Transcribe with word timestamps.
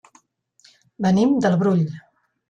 Venim 1.05 1.35
del 1.43 1.57
Brull. 1.65 1.83